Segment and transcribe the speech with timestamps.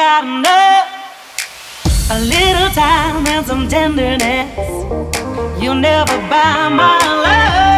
[0.00, 0.86] got enough.
[2.10, 4.48] A little time and some tenderness.
[5.60, 7.69] You'll never buy my love.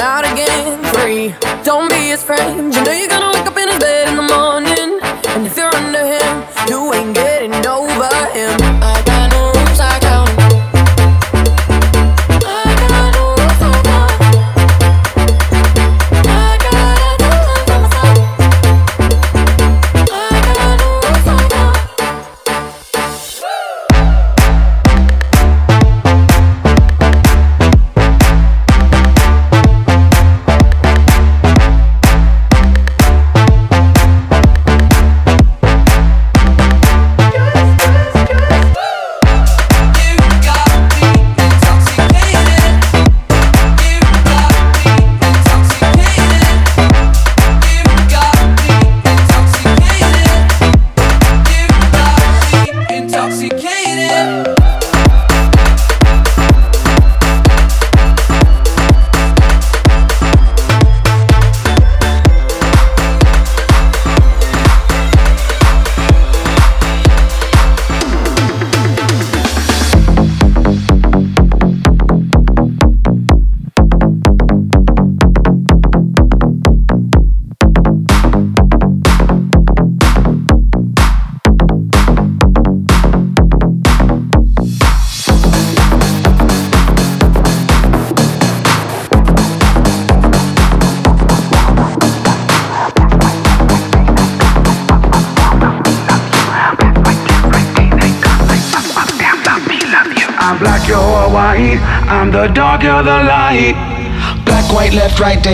[0.00, 1.34] out again free.
[1.62, 2.74] Don't be his friend.
[2.74, 4.98] You know you're gonna wake up in his bed in the morning.
[5.36, 7.14] And if you're under him, you ain't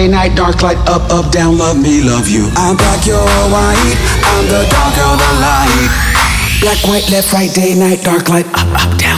[0.06, 2.48] day, night, dark, light, up, up, down, love me, love you.
[2.56, 3.18] I'm black, you're
[3.50, 3.96] white.
[4.22, 5.90] I'm the dark, you're the light.
[6.60, 9.15] Black, white, left, right, day, night, dark, light, up, up, down,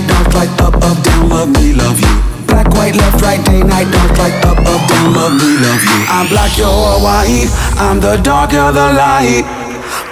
[0.00, 0.90] The dark, you're the
[1.28, 2.46] light.
[2.46, 6.04] Black, white, left, right, day, night, dark, like up up down but we love you
[6.08, 9.44] I'm black your Hawaii I'm the dark yo the light.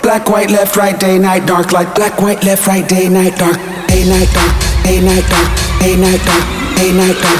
[0.03, 1.73] Black, white, left, right, day, night, dark.
[1.73, 3.57] Like black white left right day, night, dark.
[3.89, 4.53] Day, night, dark.
[4.85, 5.49] Day, night, dark.
[5.81, 6.21] Day, night,
[7.23, 7.39] dark.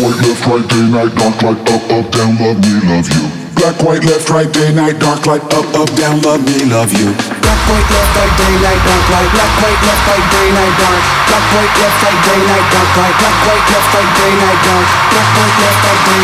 [0.00, 3.50] White, left, right, day, night, dark light, up, up, down, love me, love you.
[3.54, 7.12] Black, white, left, right, day, night, dark light, up, up, down, love me, love you.
[7.14, 7.39] black,
[7.70, 9.02] white, left, right, day, night, dark.
[9.30, 12.86] Black, white, left, right, day, night, dark black, white, left, right, day, night, dark.
[13.20, 14.32] Black, white, left, right, day,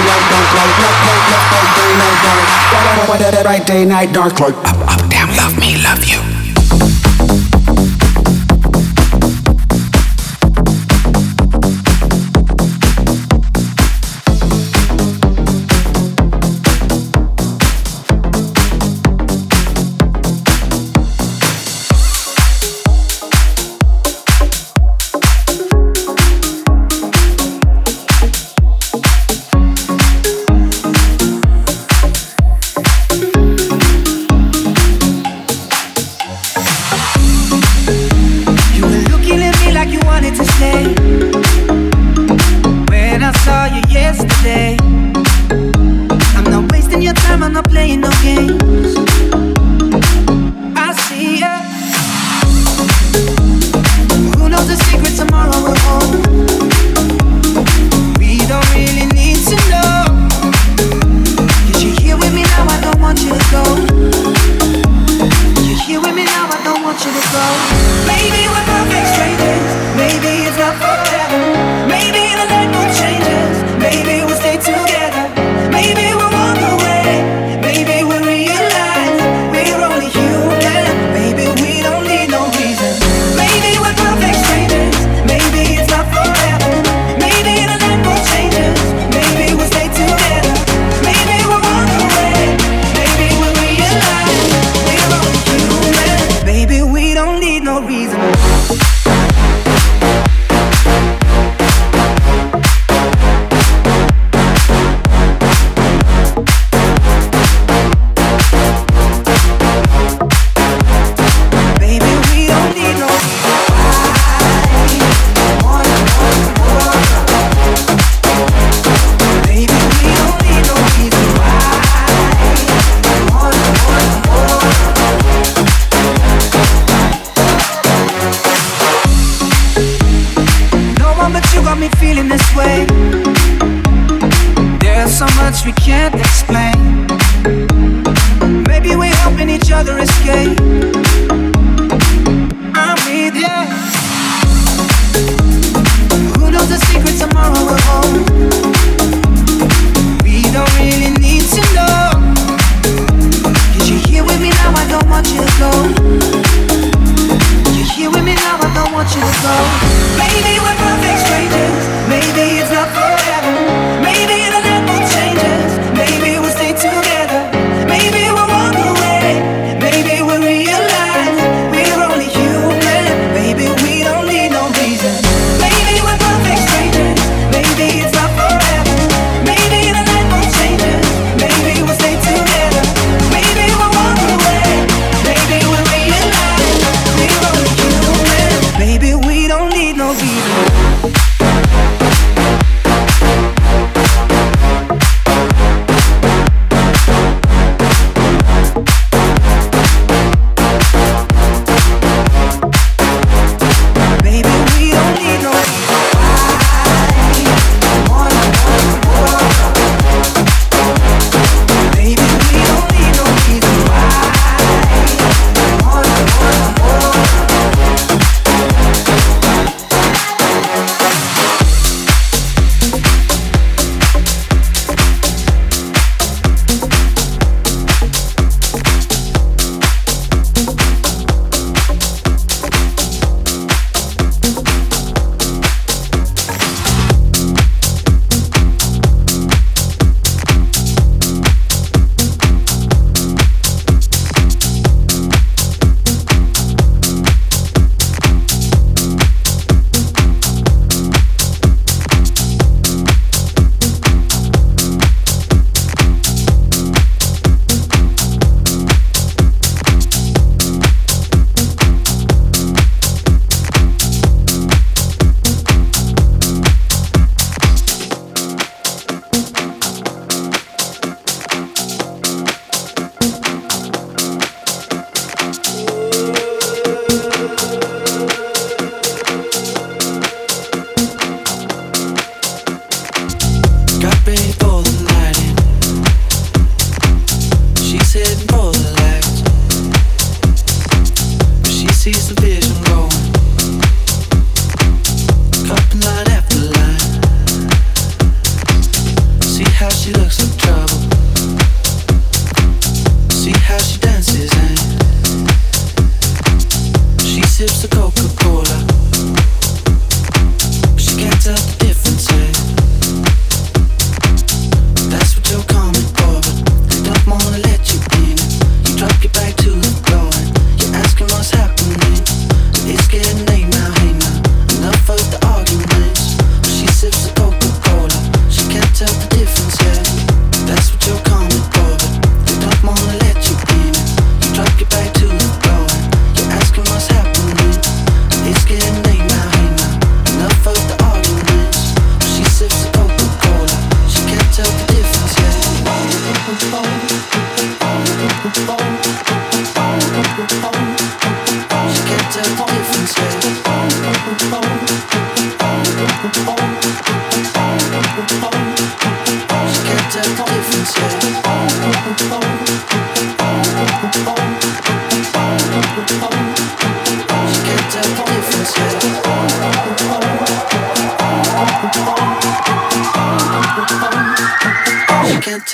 [0.07, 0.73] night, dark black,
[1.07, 2.45] white, left, right, day, night, dark.
[2.71, 6.36] Black, white, left, right, day, night, dark light, up, up, down, love me, love you.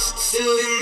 [0.00, 0.78] Out.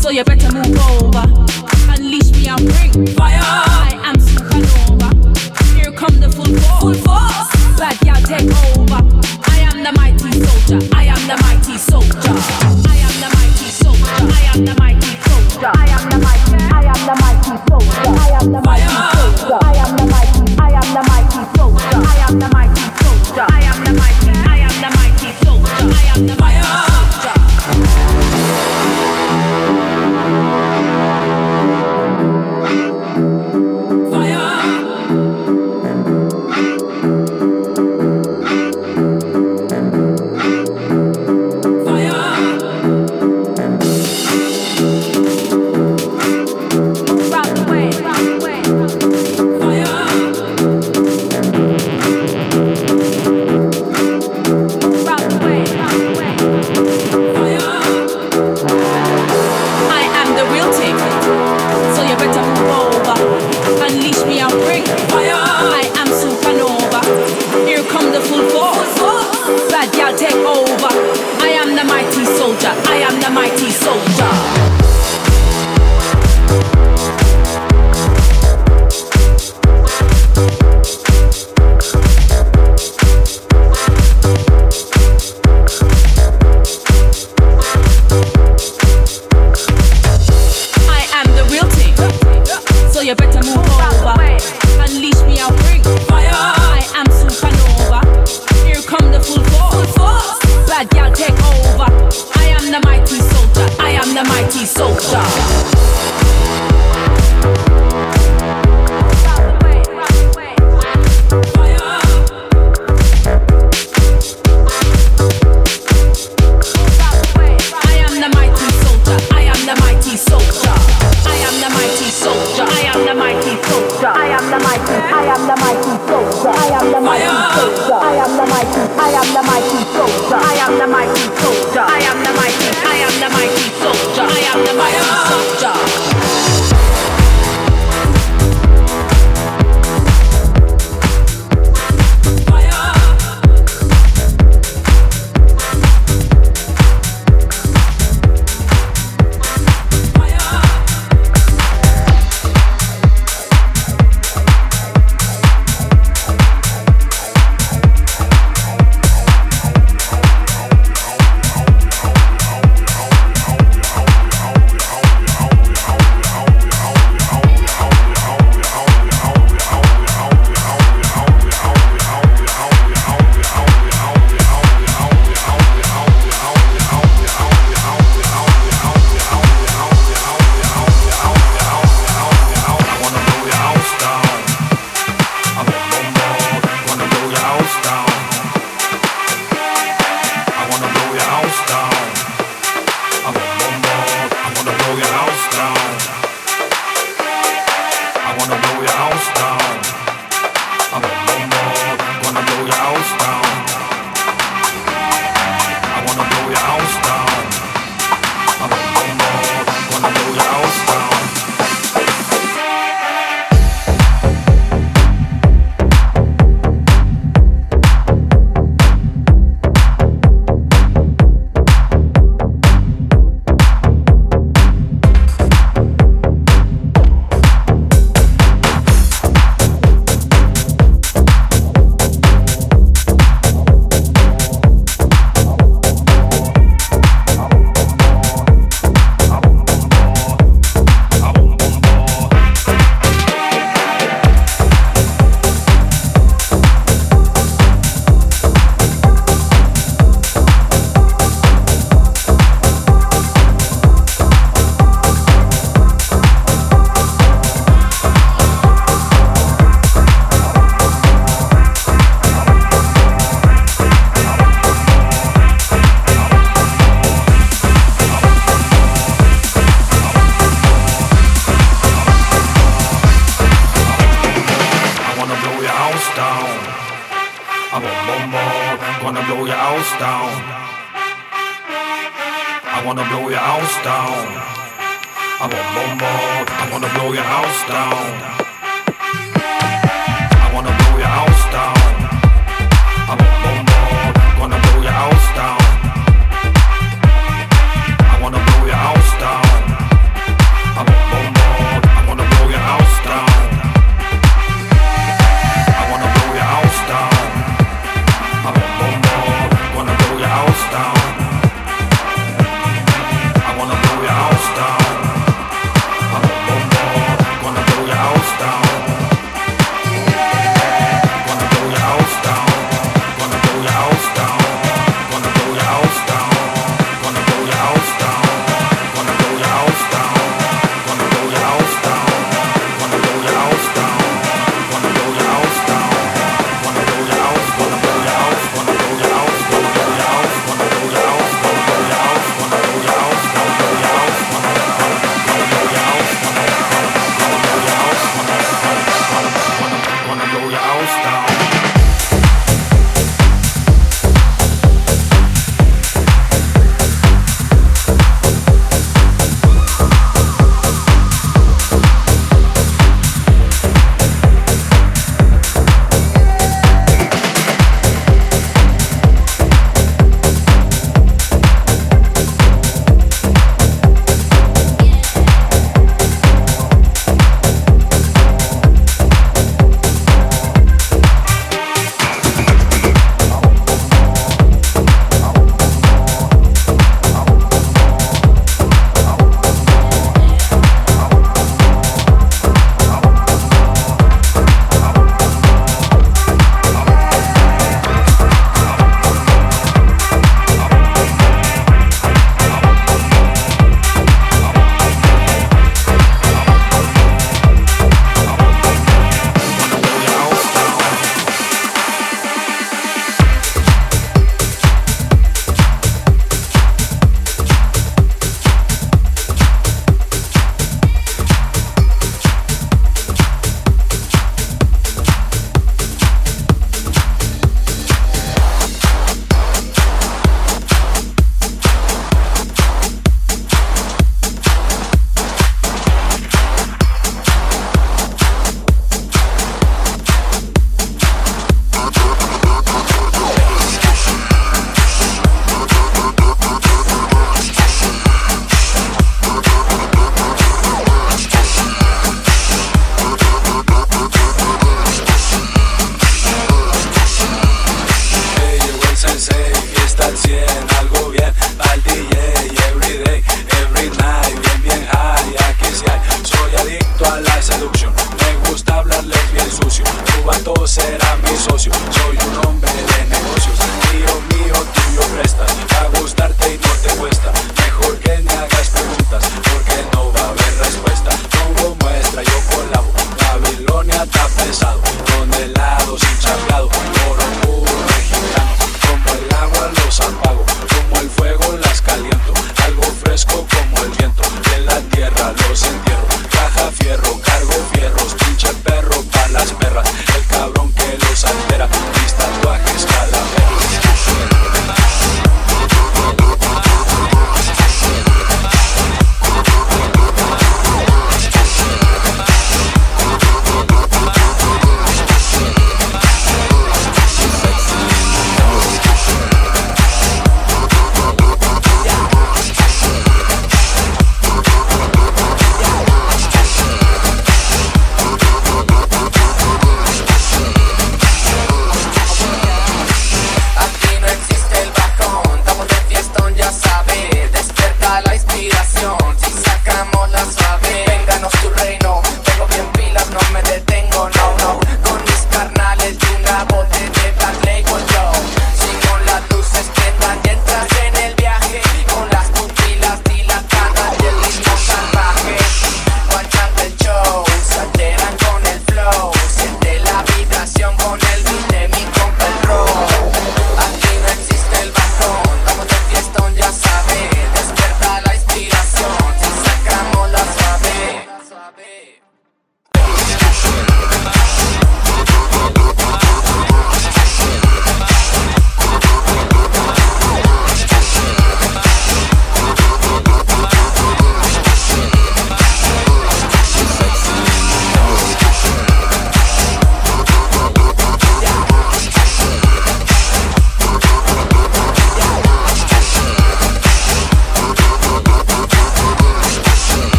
[0.00, 0.99] So you better move on.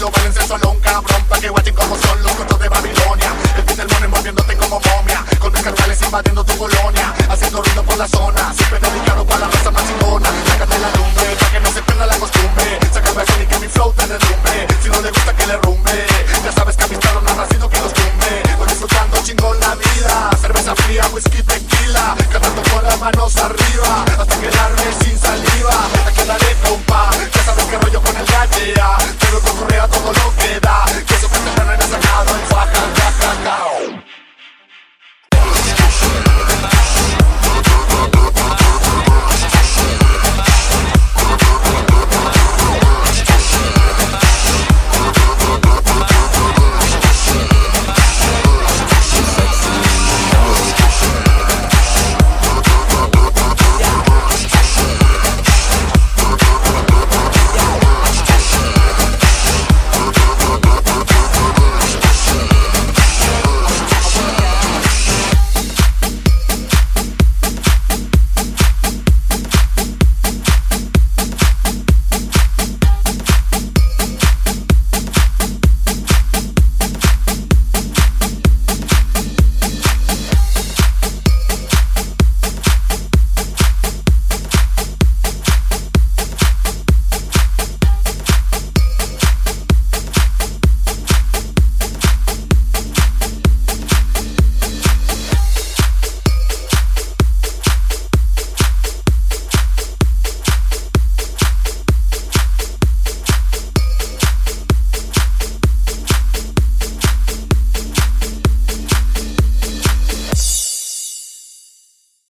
[0.00, 1.29] Lo valen solo un cabrón